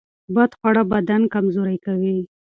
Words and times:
بد 0.35 0.51
خواړه 0.57 0.83
بدن 0.91 1.21
کمزوری 1.33 1.77
کوي. 1.85 2.17